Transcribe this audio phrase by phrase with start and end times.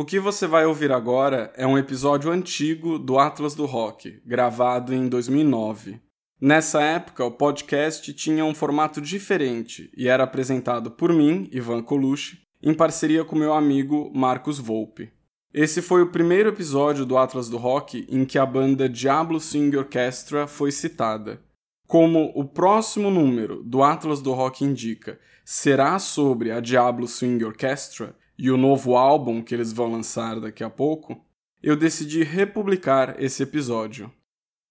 [0.00, 4.94] O que você vai ouvir agora é um episódio antigo do Atlas do Rock, gravado
[4.94, 6.00] em 2009.
[6.40, 12.38] Nessa época, o podcast tinha um formato diferente e era apresentado por mim, Ivan Colucci,
[12.62, 15.12] em parceria com meu amigo Marcos Volpe.
[15.52, 19.76] Esse foi o primeiro episódio do Atlas do Rock em que a banda Diablo Swing
[19.76, 21.42] Orchestra foi citada.
[21.86, 28.18] Como o próximo número do Atlas do Rock indica será sobre a Diablo Swing Orchestra
[28.40, 31.22] e o novo álbum que eles vão lançar daqui a pouco,
[31.62, 34.10] eu decidi republicar esse episódio.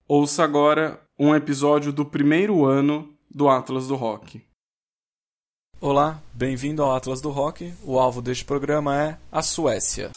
[0.08, 4.42] Ouça agora um episódio do primeiro ano do Atlas do Rock.
[5.80, 7.72] Olá, bem-vindo ao Atlas do Rock.
[7.84, 10.10] O alvo deste programa é a Suécia.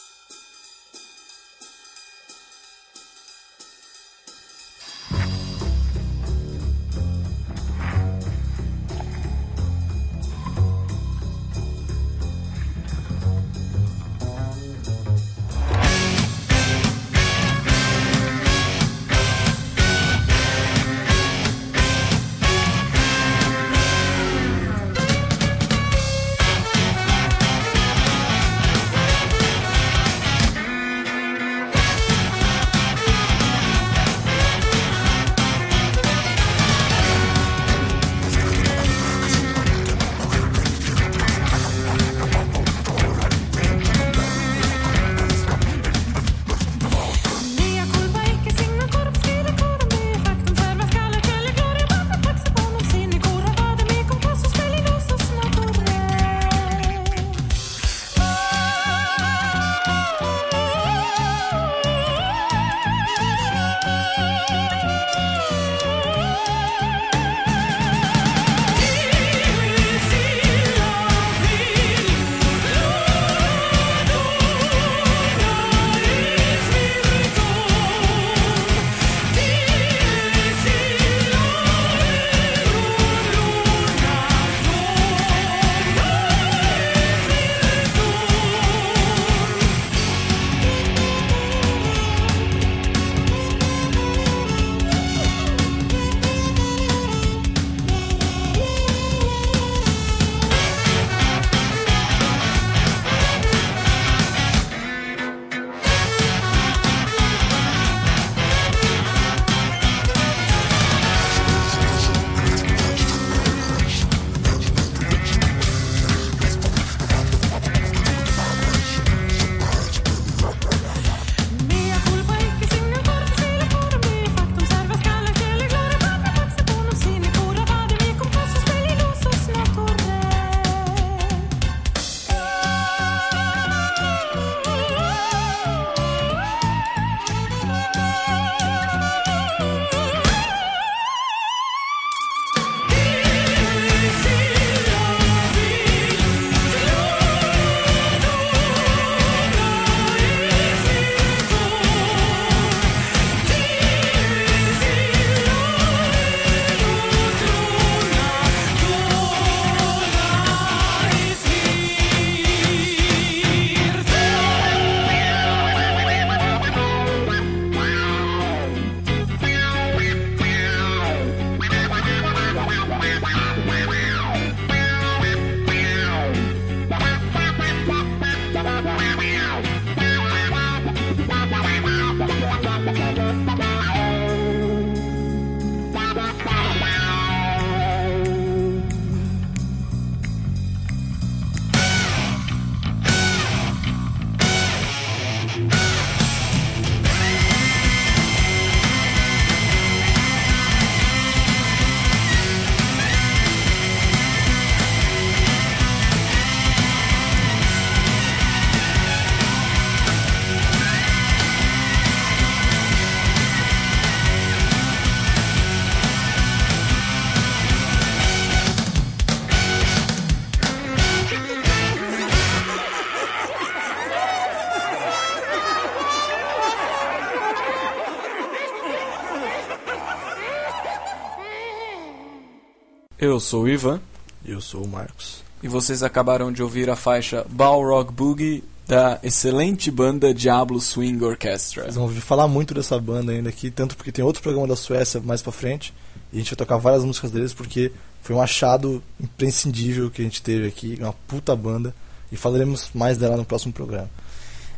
[233.33, 233.99] Eu sou o Ivan.
[234.45, 235.43] Eu sou o Marcos.
[235.63, 241.81] E vocês acabaram de ouvir a faixa Balrog Boogie da excelente banda Diablo Swing Orchestra.
[241.81, 244.75] Vocês vão ouvir falar muito dessa banda ainda aqui, tanto porque tem outro programa da
[244.75, 245.91] Suécia mais pra frente,
[246.31, 247.91] e a gente vai tocar várias músicas deles porque
[248.21, 251.91] foi um achado imprescindível que a gente teve aqui, uma puta banda,
[252.31, 254.11] e falaremos mais dela no próximo programa.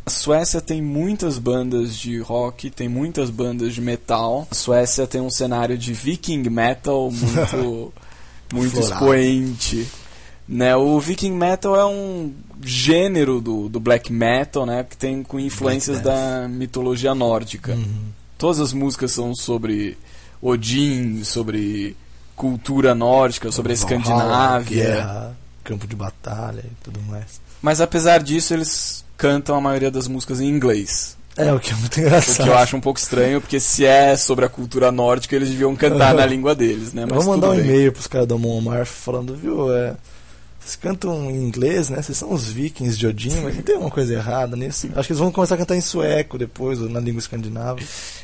[0.05, 4.47] A Suécia tem muitas bandas de rock, tem muitas bandas de metal.
[4.49, 7.91] A Suécia tem um cenário de viking metal muito,
[8.53, 8.93] muito Florado.
[8.93, 9.87] expoente.
[10.47, 12.31] Né, o viking metal é um
[12.61, 17.73] gênero do, do black metal, né, que tem com influências da mitologia nórdica.
[17.73, 18.09] Uhum.
[18.37, 19.97] Todas as músicas são sobre
[20.39, 21.97] Odin, sobre
[22.35, 24.85] cultura nórdica, sobre a Escandinávia.
[24.85, 27.41] guerra, campo de batalha e tudo mais.
[27.61, 31.17] Mas apesar disso, eles cantam a maioria das músicas em inglês.
[31.37, 32.45] É, o que é muito O engraçado.
[32.45, 35.75] que eu acho um pouco estranho, porque se é sobre a cultura nórdica, eles deviam
[35.75, 37.01] cantar na língua deles, né?
[37.01, 39.95] Mas Vamos mandar um e-mail pros caras da Mon Amarth falando, viu, é,
[40.65, 42.01] vocês cantam em inglês, né?
[42.01, 44.87] Vocês são os vikings de Odin, mas tem uma coisa errada nisso.
[44.95, 47.79] Acho que eles vão começar a cantar em sueco depois, ou na língua escandinava.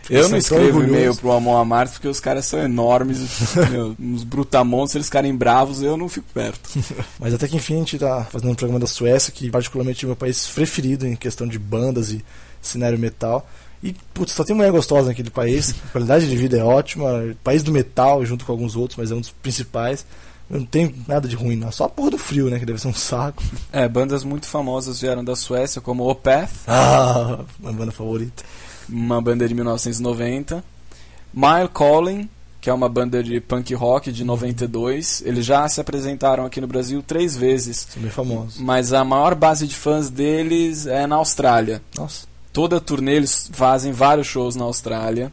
[0.10, 3.19] Eu são não escrevo e-mail pro Amon Amarth porque os caras são enormes,
[3.69, 6.68] meu, uns brutamontes, se eles ficarem bravos, eu não fico perto.
[7.19, 10.07] Mas até que enfim a gente tá fazendo um programa da Suécia, que particularmente é
[10.07, 12.25] o meu país preferido em questão de bandas e
[12.62, 13.48] cenário metal.
[13.84, 15.74] E, putz, só tem mulher gostosa naquele país.
[15.90, 17.34] A qualidade de vida é ótima.
[17.44, 20.06] País do metal, junto com alguns outros, mas é um dos principais.
[20.50, 21.72] Não tem nada de ruim, não.
[21.72, 22.60] Só a porra do frio, né?
[22.60, 23.42] Que deve ser um saco.
[23.72, 28.44] É, bandas muito famosas vieram da Suécia, como Opeth, Ah, minha banda favorita.
[28.90, 30.62] uma banda de 1990.
[31.34, 32.30] Mile Calling,
[32.60, 35.24] que é uma banda de punk rock de 92.
[35.25, 38.60] Eles já se apresentaram aqui no Brasil três vezes, São bem famosos.
[38.60, 41.81] mas a maior base de fãs deles é na Austrália.
[41.98, 42.28] Nossa.
[42.53, 45.31] Toda turnê eles fazem vários shows na Austrália.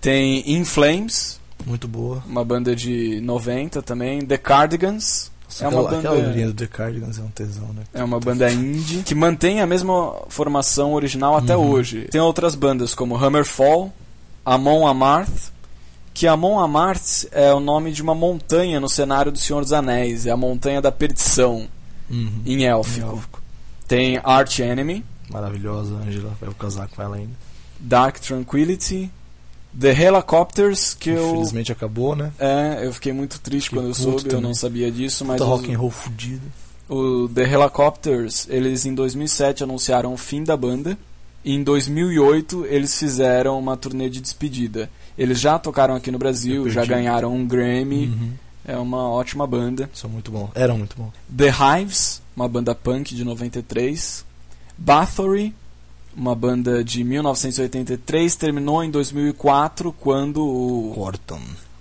[0.00, 2.22] Tem In Flames, Muito boa.
[2.26, 4.20] uma banda de 90 também.
[4.24, 7.68] The Cardigans, Nossa, É uma aquela, banda- aquela linha do The Cardigans é um tesão,
[7.74, 7.82] né?
[7.92, 11.70] é uma banda indie que mantém a mesma formação original até Uhum.
[11.70, 12.08] hoje.
[12.10, 13.92] Tem outras bandas como Hammerfall,
[14.44, 15.52] Amon Amarth,
[16.12, 20.26] que Amon Amarth é o nome de uma montanha no cenário do Senhor dos Anéis,
[20.26, 21.66] é a montanha da perdição
[22.10, 22.42] Uhum.
[22.46, 23.06] em élfico.
[23.06, 23.42] Élfico.
[23.88, 26.32] Tem Arch Enemy, Maravilhosa, Angela.
[26.40, 27.32] Vai casar com ela ainda.
[27.80, 29.10] Dark Tranquility,
[29.78, 32.32] The Helicopters, que eu Infelizmente acabou, né?
[32.38, 34.42] É, eu fiquei muito triste Fiquei quando eu soube, eu também.
[34.46, 36.42] não sabia disso, mas Puta rock and roll fudido.
[36.88, 40.96] o The Helicopters, eles em 2007 anunciaram o fim da banda,
[41.44, 44.88] e em 2008 eles fizeram uma turnê de despedida.
[45.18, 48.32] Eles já tocaram aqui no Brasil, Eu já ganharam um Grammy, Uhum.
[48.64, 49.90] é uma ótima banda.
[49.92, 50.50] São muito bons.
[50.54, 51.12] Eram muito bons.
[51.36, 51.50] The
[51.80, 54.24] Hives, uma banda punk de 93.
[54.76, 55.54] Bathory,
[56.16, 61.40] uma banda de 1983, terminou em 2004 quando o, Corton.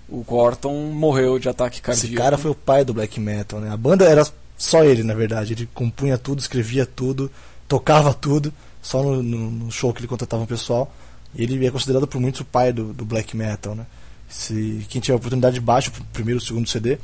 [0.09, 2.07] o Corton morreu de ataque cardíaco.
[2.07, 3.69] Esse cara foi o pai do black metal, né?
[3.71, 4.25] A banda era
[4.57, 5.53] só ele, na verdade.
[5.53, 7.31] Ele compunha tudo, escrevia tudo,
[7.67, 10.93] tocava tudo, só no, no- no show que ele contratava o pessoal.
[11.35, 13.85] E ele é considerado por muitos o pai do, do black metal, né?
[14.29, 16.97] Se, quem tiver a oportunidade, baixa o primeiro o segundo CD,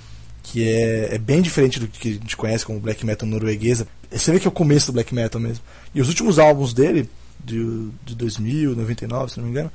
[0.43, 3.87] que é, é bem diferente do que a gente conhece como black metal norueguesa.
[4.11, 5.63] Você vê que é o começo do black metal mesmo.
[5.93, 7.09] E os últimos álbuns dele,
[7.43, 9.71] de, de 2000, 99, se não me engano,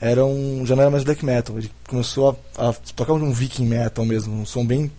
[0.00, 1.58] eram já não era mais black metal.
[1.58, 4.90] Ele começou a, a tocar um viking metal mesmo, um som bem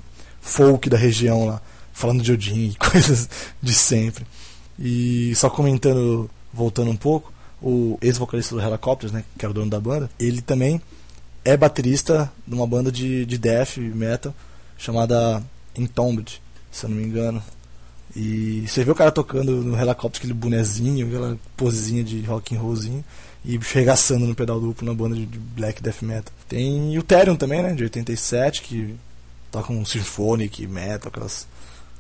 [0.42, 1.62] folk da região lá,
[1.94, 3.30] falando de Odin e coisas
[3.62, 4.26] de sempre.
[4.78, 9.70] E só comentando, voltando um pouco, o ex-vocalista do Helicopters, né, que era o dono
[9.70, 10.82] da banda, ele também
[11.44, 14.34] é baterista de uma banda de, de death metal
[14.80, 15.44] chamada
[15.76, 16.42] Entombed,
[16.72, 17.44] se eu não me engano.
[18.16, 22.60] E você vê o cara tocando no Helicopters, aquele bonezinho, aquela posezinha de rock and
[22.60, 23.06] rollzinho,
[23.46, 26.34] e regaçando no pedal duplo na banda de black death metal.
[26.48, 28.96] Tem o Therion também, né, de 87, que
[29.52, 31.48] toca um symphonic metal, aquelas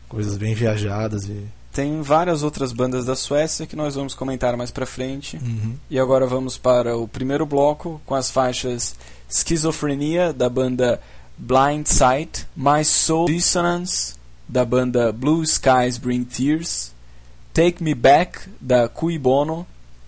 [0.07, 1.43] coisas bem viajadas e...
[1.71, 5.38] Tem várias outras bandas da Suécia que nós vamos comentar mais pra frente.
[5.38, 5.75] Uhum.
[5.88, 8.95] E agora vamos para o primeiro bloco com as faixas
[9.29, 11.00] Esquizofrenia da banda
[11.39, 14.17] Blind Sight, My Soul Dissonance
[14.48, 16.91] da banda Blue Skies Bring Tears,
[17.53, 19.65] Take Me Back da Cui Bono,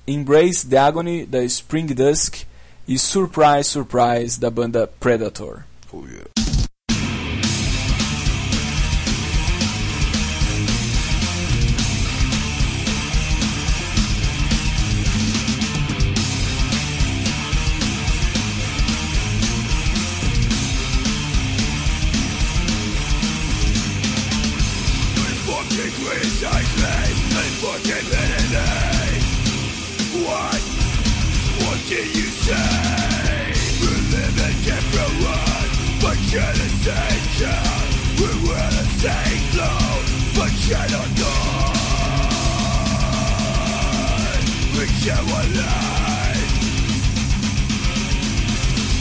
[0.07, 2.45] Embrace the Agony da Spring Dusk
[2.87, 5.65] e Surprise Surprise da banda Predator.
[5.91, 6.40] fucking
[45.03, 46.37] you alive.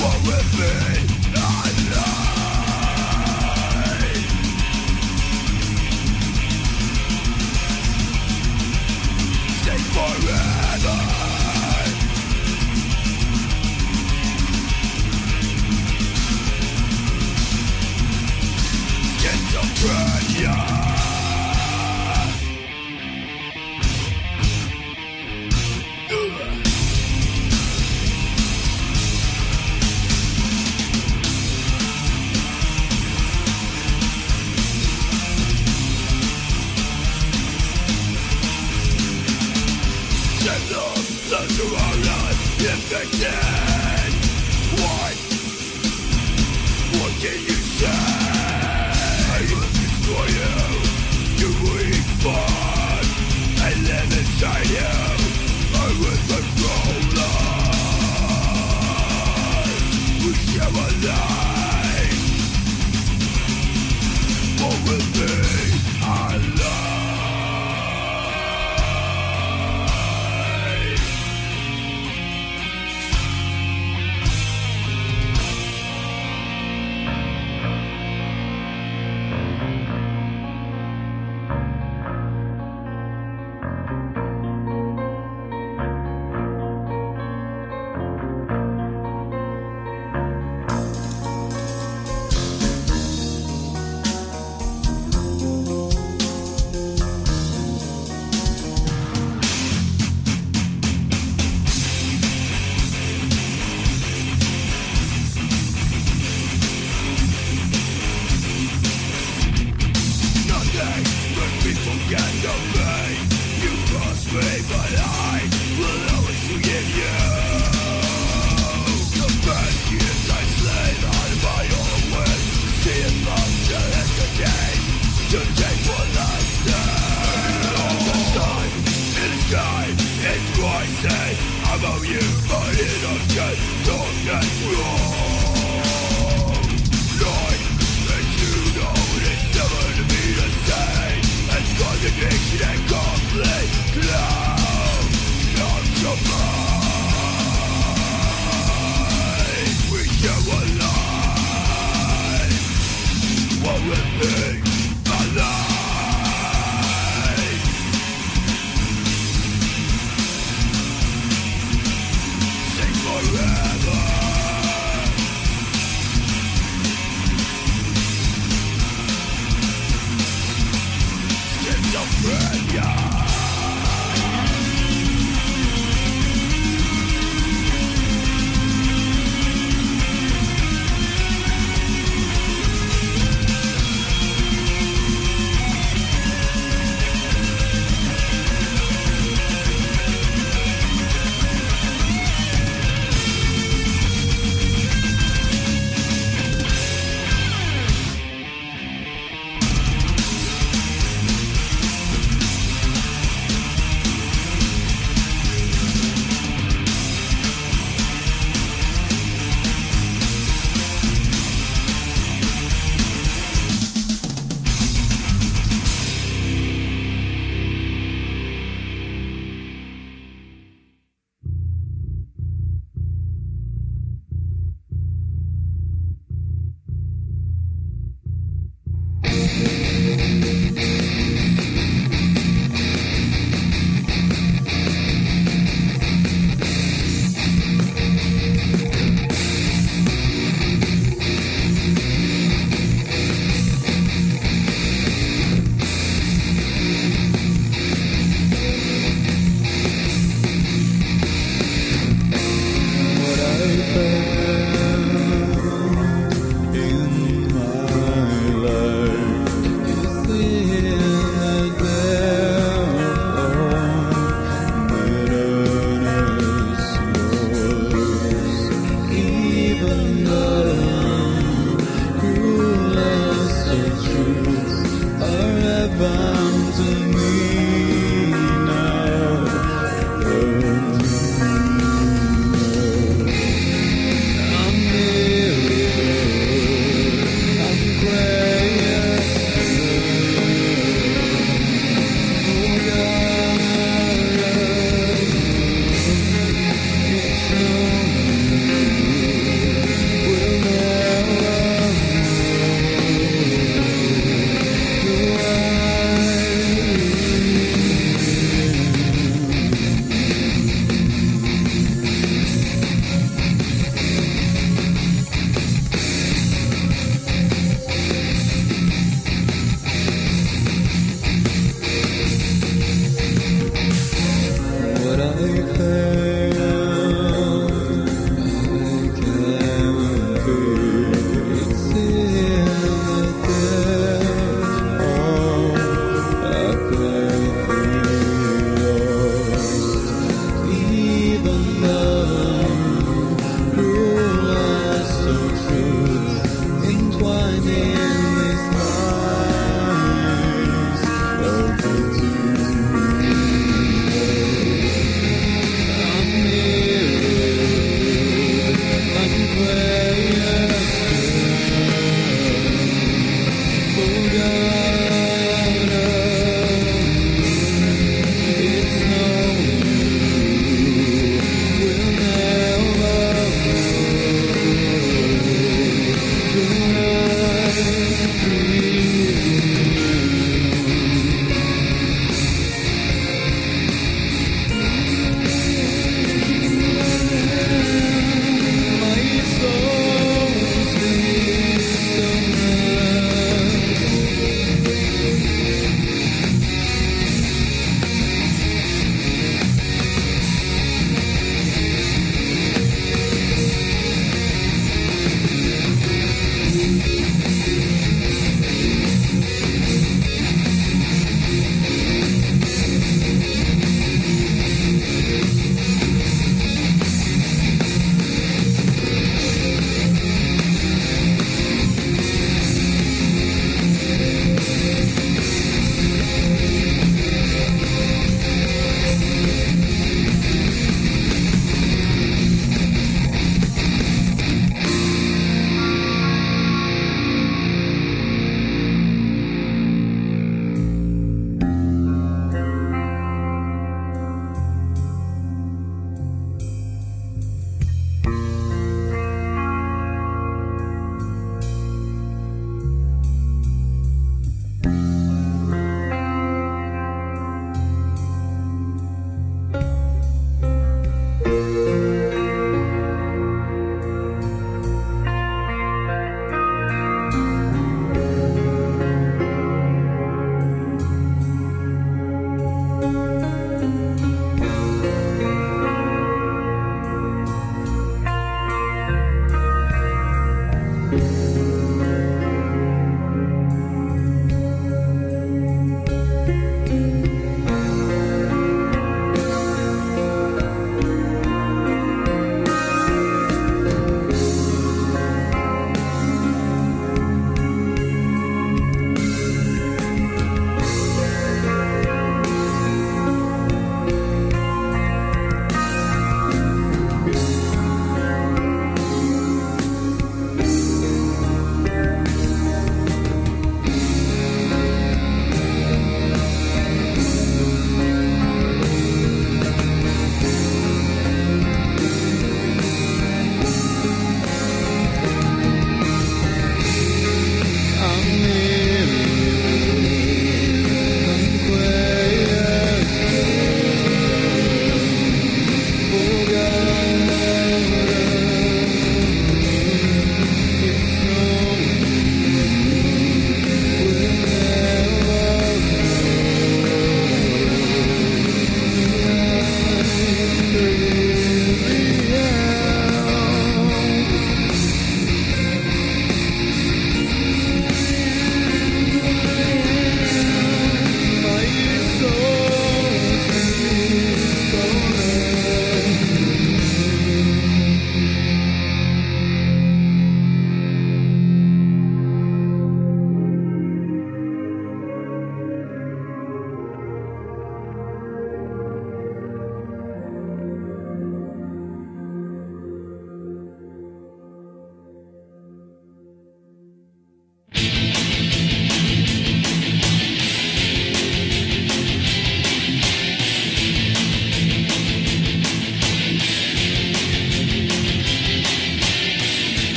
[0.00, 0.63] What
[43.02, 43.43] Yeah.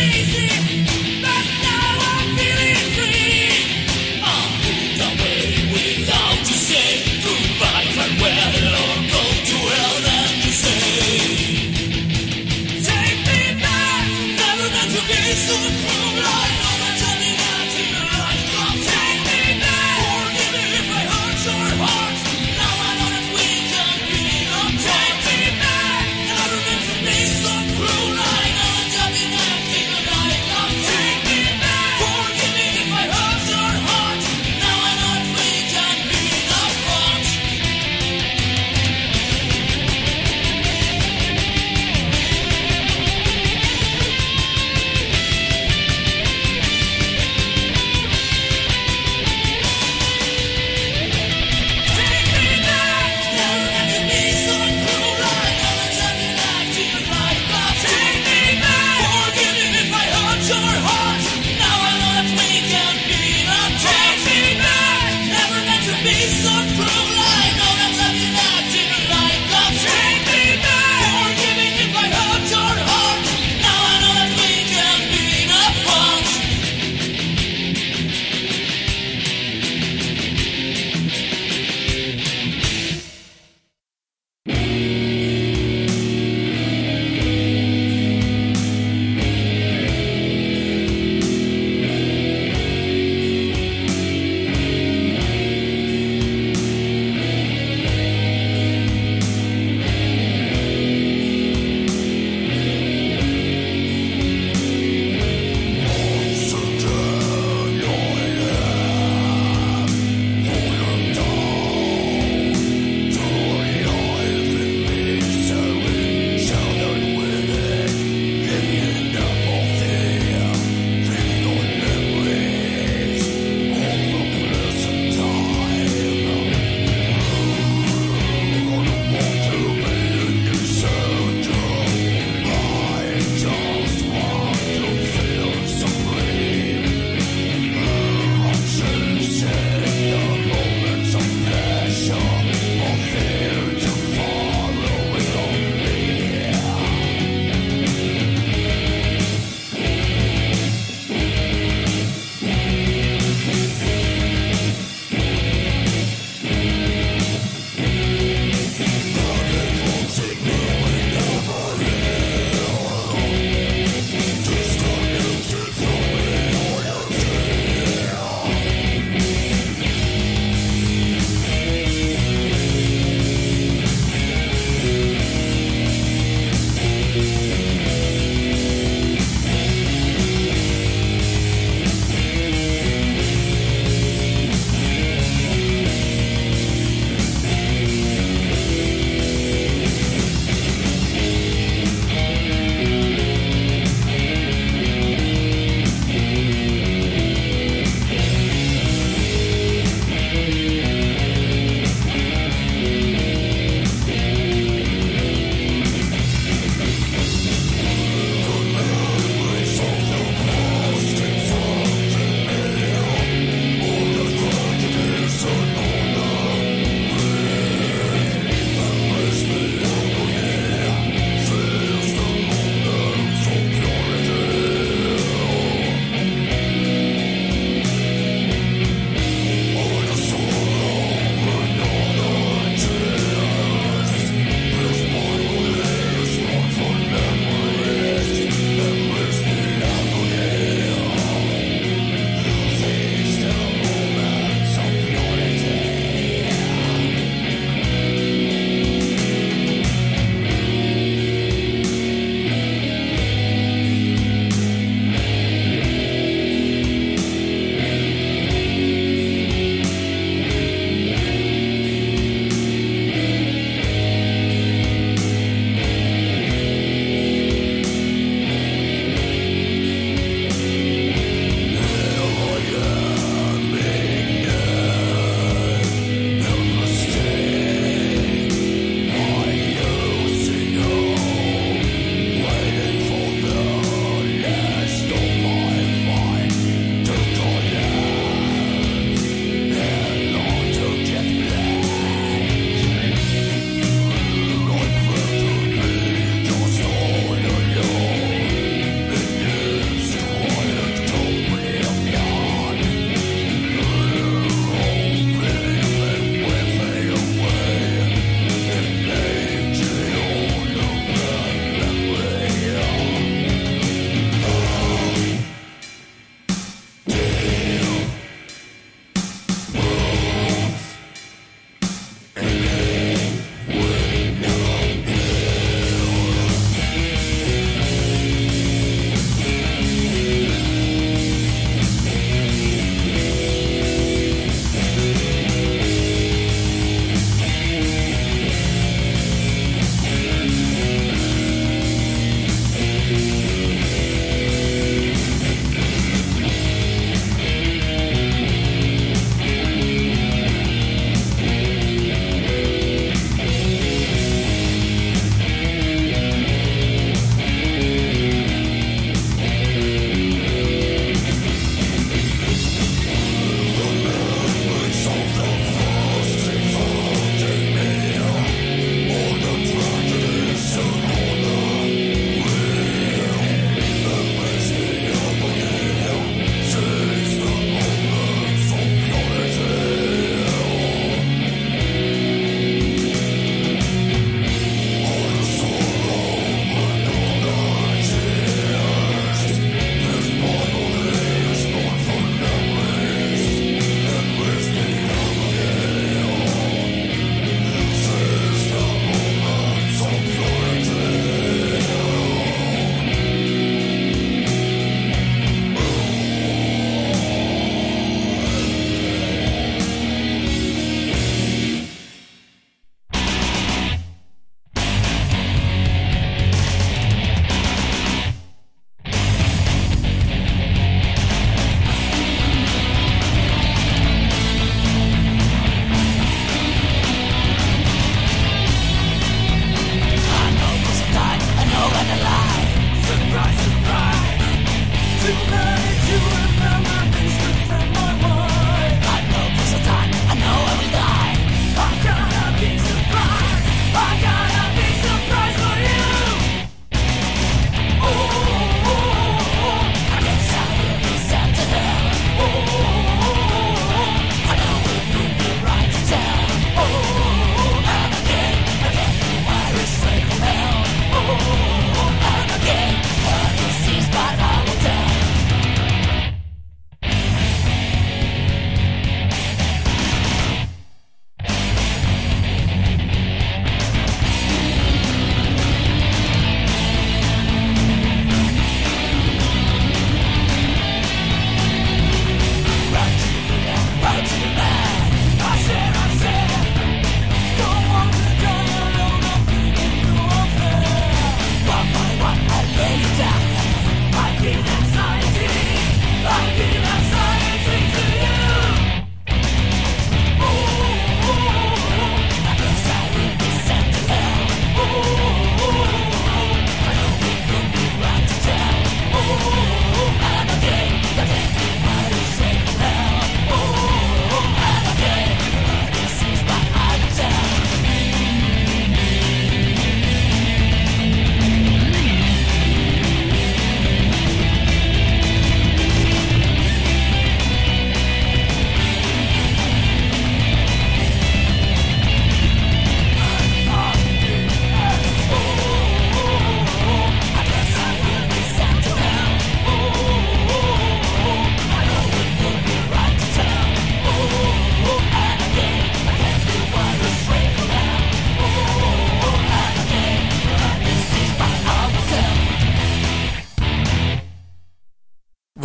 [0.00, 0.99] easy.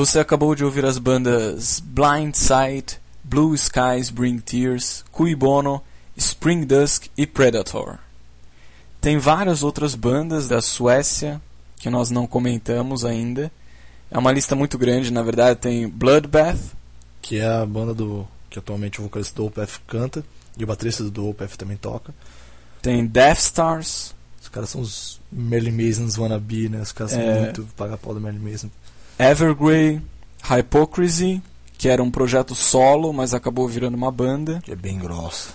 [0.06, 5.82] Você acabou de ouvir as bandas Blind Sight, Blue Skies Bring Tears, Cui Bono,
[6.15, 7.98] Spring Dusk e Predator.
[9.02, 11.41] Tem várias outras bandas da Suécia
[11.78, 13.52] que nós não comentamos ainda.
[14.12, 16.60] É uma lista muito grande, na verdade tem Bloodbath,
[17.20, 18.28] Que é a banda do.
[18.48, 20.24] que atualmente o vocalista do Opeth canta.
[20.56, 22.13] E o baterista do Opeth também toca.
[22.80, 26.80] tem Death Stars, Os caras são os Merlin Masons wannabe, né?
[26.80, 27.41] Os caras são É.
[27.41, 28.70] muito paga-pau do Merlin Mason.
[29.19, 30.01] Evergrey,
[30.43, 31.41] Hypocrisy,
[31.78, 35.49] que era um projeto solo, mas acabou virando uma banda, Que é bem grossa.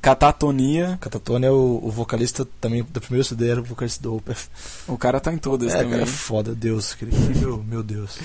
[0.00, 4.48] Catatonia, Catatone é o, o vocalista também do primeiro CD, era o vocalista do Opeth.
[4.86, 5.92] o cara tá em todas É, também.
[5.92, 6.94] cara, foda, Deus.
[7.40, 8.18] Meu, meu Deus.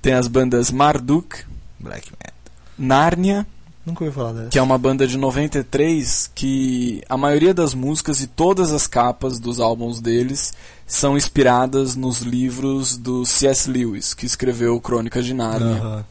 [0.00, 1.44] Tem as bandas Marduk,
[1.78, 2.32] Black Man.
[2.78, 3.46] Narnia,
[3.90, 4.48] Nunca ouvi falar dessa.
[4.48, 9.38] que é uma banda de 93 que a maioria das músicas e todas as capas
[9.38, 10.52] dos álbuns deles
[10.86, 13.70] são inspiradas nos livros do C.S.
[13.70, 15.76] Lewis, que escreveu Crônicas de Nárnia.
[15.76, 16.04] Aham.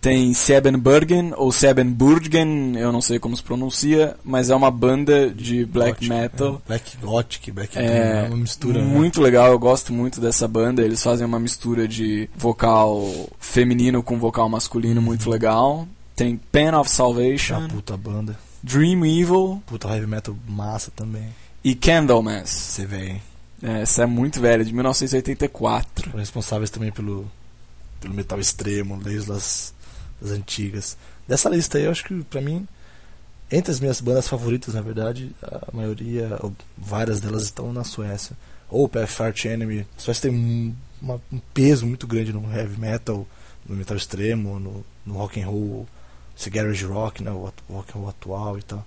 [0.00, 5.64] Tem Siebenburgen ou Siebenburgen, eu não sei como se pronuncia, mas é uma banda de
[5.64, 6.62] black Gothic, metal.
[6.64, 8.80] é, Black Gothic, Black É, é uma mistura.
[8.80, 8.86] né?
[8.86, 10.82] muito legal, eu gosto muito dessa banda.
[10.82, 15.88] Eles fazem uma mistura de vocal feminino com vocal masculino muito legal.
[16.18, 18.38] Tem Pen of É Salvation, uma puta banda.
[18.62, 21.28] Dream Evil Puta heavy metal massa também.
[21.64, 22.50] e Candlemass.
[22.50, 23.20] Você vê?
[23.62, 26.04] É, Essa é muito velha, de 1984.
[26.10, 27.30] Foram responsáveis também pelo,
[28.00, 29.72] pelo metal extremo, desde as
[30.20, 30.96] das antigas.
[31.28, 32.66] Dessa lista aí, eu acho que pra mim,
[33.50, 38.36] entre as minhas bandas favoritas, na verdade, a maioria, ou várias delas estão na Suécia.
[38.68, 39.86] Ou Path Arch Enemy.
[39.96, 43.26] A Suécia tem um, uma- um peso muito grande no heavy metal,
[43.66, 45.86] no metal extremo, no, no rock and roll,
[46.38, 48.84] esse garage rock, né, o rock roll atual e tal.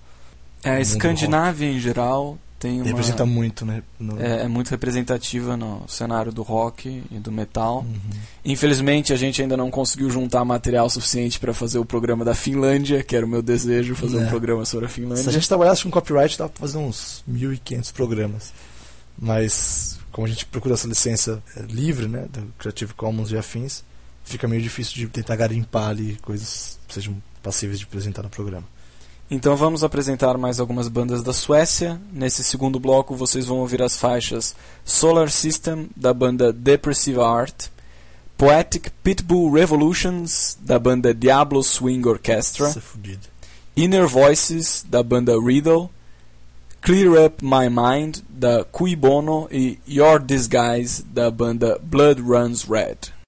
[0.64, 3.82] É, a Escandinávia em geral tem uma, Representa muito, né?
[3.98, 7.78] no- é, é muito representativa no cenário do rock e do metal.
[7.80, 8.00] Uhum.
[8.44, 13.02] Infelizmente a gente ainda não conseguiu juntar material suficiente para fazer o programa da Finlândia,
[13.02, 14.28] que era o meu desejo fazer um É.
[14.28, 15.28] programa sobre a Se Finlândia.
[15.28, 18.52] a gente trabalhasse com copyright, dava pra fazer uns 1.500 programas.
[19.18, 23.82] Mas, como a gente procura essa licença é, livre, né, do Creative Commons e afins,
[24.24, 28.64] fica meio difícil de tentar garimpar ali coisas que sejam passíveis de apresentar no programa.
[29.30, 31.98] Então vamos apresentar mais algumas bandas da Suécia.
[32.12, 37.68] Nesse segundo bloco vocês vão ouvir as faixas Solar System da banda Depressive Art,
[38.36, 43.16] Poetic Pitbull Revolutions da banda Diablo Swing Orchestra, é.
[43.74, 45.88] Inner Voices da banda Riddle,
[46.82, 53.21] Clear Up My Mind da Cui Bono e Your Disguise da banda Blood Runs Red.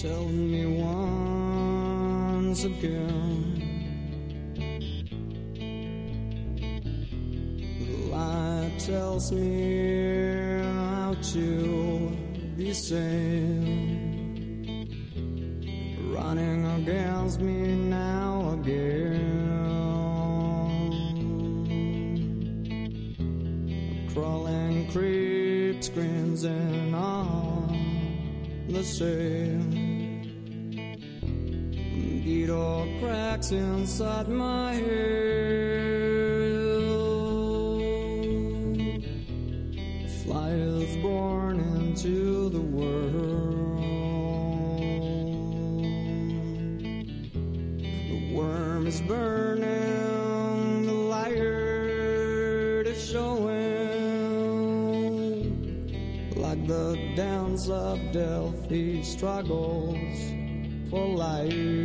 [0.00, 3.60] Tell me once again.
[7.78, 12.16] The light tells me how to
[12.56, 14.08] be sane.
[16.10, 19.20] Running against me now again.
[24.14, 27.68] Crawling creep screams and all
[28.66, 29.79] the same.
[33.40, 34.84] that's inside my head.
[40.22, 43.80] Fly is born into the world.
[48.10, 51.32] The worm is burning, the light
[52.92, 53.56] is showing.
[56.36, 60.18] Like the downs of Delphi struggles
[60.90, 61.79] for life.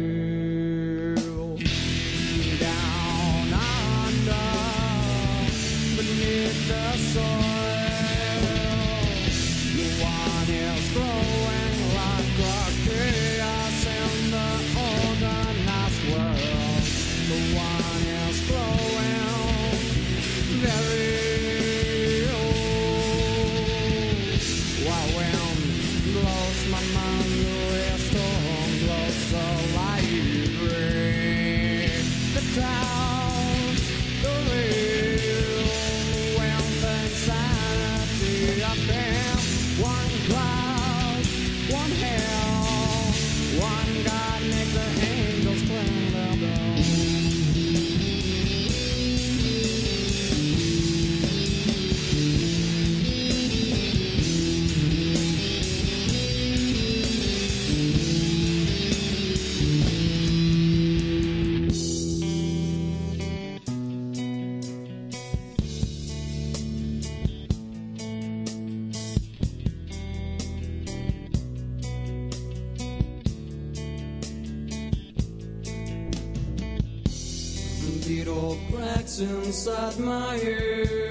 [79.56, 81.05] inside my head.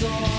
[0.00, 0.37] saw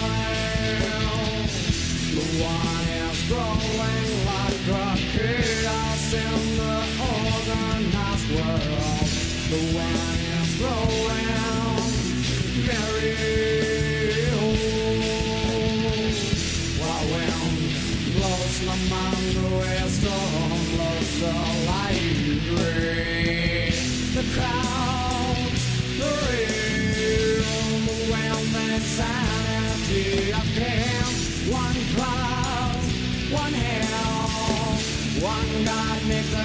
[35.21, 36.38] One God makes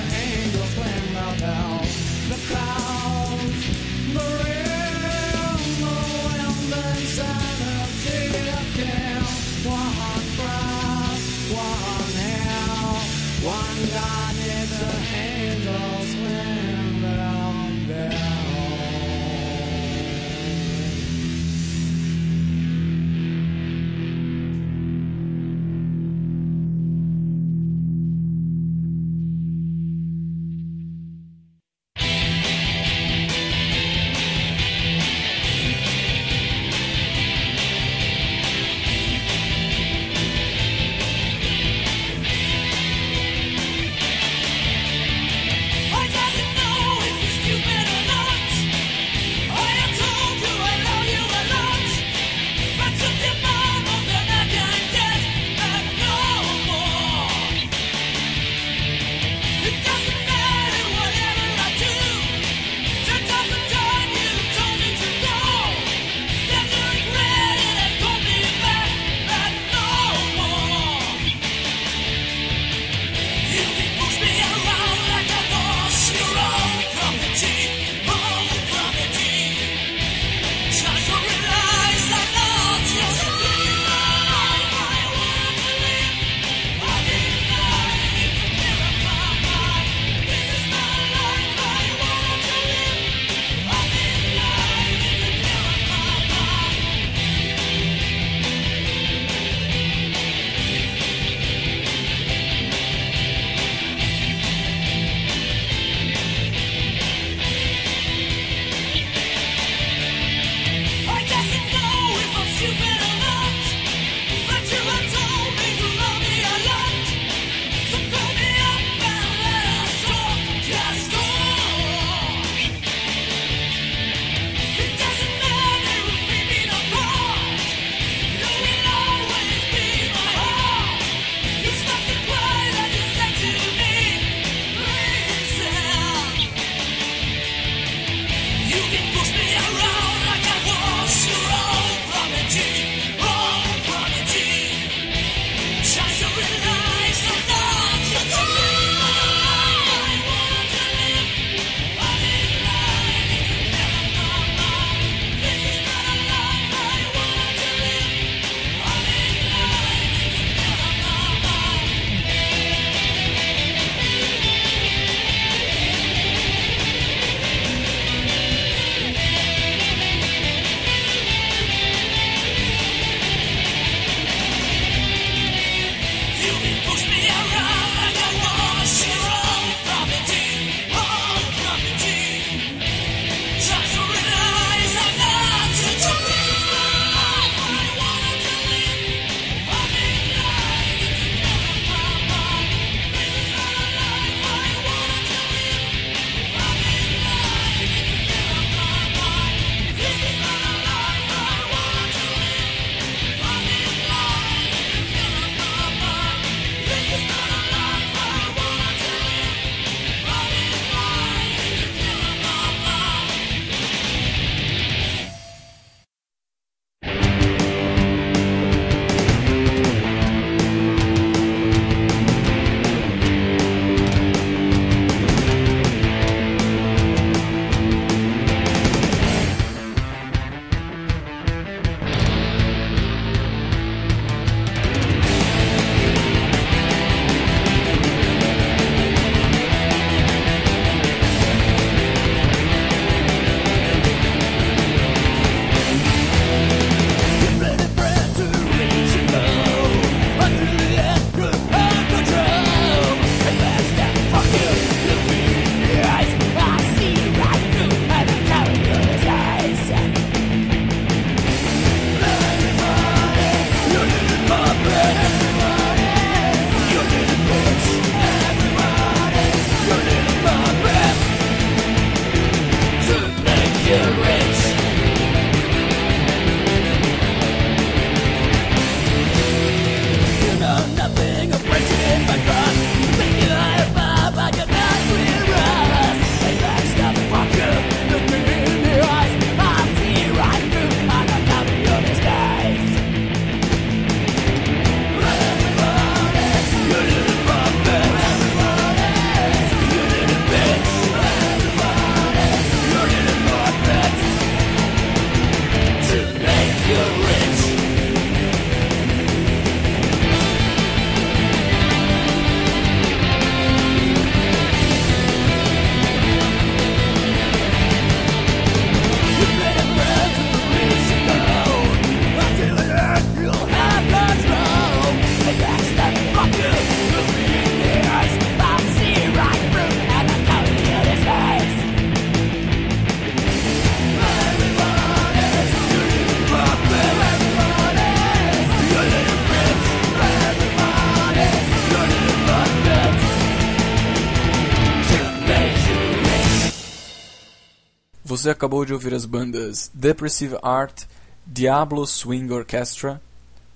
[348.44, 351.04] Você acabou de ouvir as bandas Depressive Art,
[351.46, 353.18] Diablo Swing Orchestra,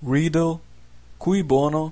[0.07, 0.61] Riddle,
[1.17, 1.91] Cui Bono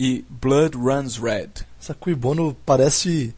[0.00, 1.50] e Blood Runs Red.
[1.78, 3.34] Essa Cui Bono parece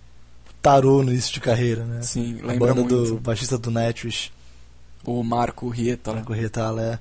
[0.63, 2.01] tarô no início de carreira, né?
[2.03, 4.31] Sim, A lembra banda muito do baixista do Nightwish,
[5.05, 6.13] o Marco Rieta.
[6.13, 6.99] Marco Retala, é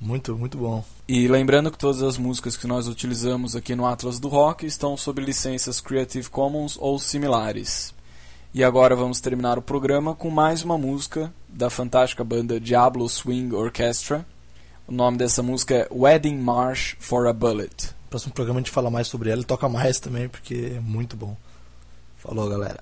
[0.00, 0.84] muito, muito bom.
[1.08, 4.96] E lembrando que todas as músicas que nós utilizamos aqui no Atlas do Rock estão
[4.96, 7.93] sob licenças Creative Commons ou similares.
[8.54, 13.52] E agora vamos terminar o programa com mais uma música da fantástica banda Diablo Swing
[13.52, 14.24] Orchestra.
[14.86, 17.88] O nome dessa música é Wedding March for a Bullet.
[18.04, 20.78] No próximo programa a gente fala mais sobre ela e toca mais também, porque é
[20.78, 21.36] muito bom.
[22.16, 22.78] Falou, galera.